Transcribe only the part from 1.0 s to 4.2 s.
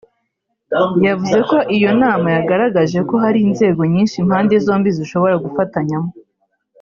yavuze ko iyo nama yagaragaje ko hari inzego nyinshi